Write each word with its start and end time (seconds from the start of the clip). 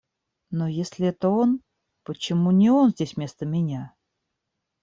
Но 0.49 0.67
если 0.67 1.09
это 1.09 1.29
он, 1.29 1.61
почему 2.05 2.49
не 2.49 2.71
он 2.71 2.89
здесь 2.89 3.15
вместо 3.17 3.45
меня? 3.45 3.93